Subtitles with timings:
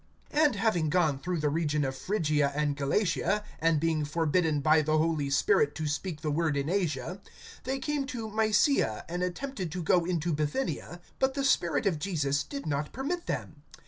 [0.33, 4.97] (6)And having gone through the region of Phrygia and Galatia, and being forbidden by the
[4.97, 7.21] Holy Spirit to speak the word in Asia,
[7.65, 12.41] (7)they came to Mysia, and attempted to go into Bithynia; but the Spirit of Jesus
[12.43, 13.61] did not permit them.